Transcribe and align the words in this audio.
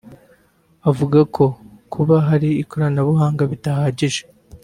avuga 0.89 1.19
ko 1.35 1.45
kuba 1.93 2.15
hari 2.27 2.49
ikoranabuhanga 2.63 3.43
bidahagije 3.51 4.21